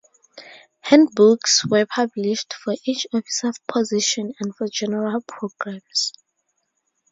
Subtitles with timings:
[0.79, 6.11] Handbooks were published for each officer position and for general programs.